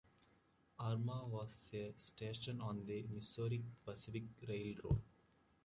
[0.79, 4.99] Arma was a station on the Missouri Pacific Railroad.